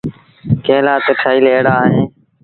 [0.65, 2.07] ڪݩهݩ لآ تا ٺهيٚل ايڙآ اوهيݩ۔